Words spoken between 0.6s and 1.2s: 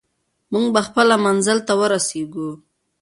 به خپل